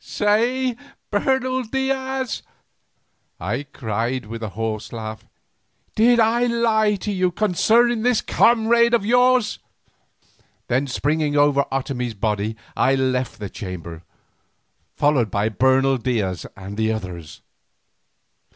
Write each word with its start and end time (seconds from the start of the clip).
"Say, 0.03 0.75
Bernal 1.11 1.61
Diaz," 1.61 2.41
I 3.39 3.61
cried, 3.71 4.25
with 4.25 4.41
a 4.41 4.49
hoarse 4.57 4.91
laugh, 4.91 5.27
"did 5.95 6.19
I 6.19 6.47
lie 6.47 6.95
to 6.95 7.11
you 7.11 7.29
concerning 7.29 8.01
this 8.01 8.19
comrade 8.19 8.95
of 8.95 9.05
yours?" 9.05 9.59
Then, 10.69 10.87
springing 10.87 11.37
over 11.37 11.65
Otomie's 11.71 12.15
body 12.15 12.55
I 12.75 12.95
left 12.95 13.37
the 13.37 13.47
chamber, 13.47 14.01
followed 14.95 15.29
by 15.29 15.49
Bernal 15.49 15.97
Diaz 15.99 16.47
and 16.57 16.77
the 16.77 16.91
others. 16.91 17.43